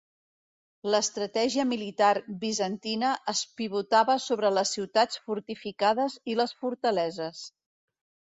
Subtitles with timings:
[0.93, 2.07] L'estratègia militar
[2.43, 7.47] bizantina es pivotava sobre les ciutats fortificades i les fortaleses.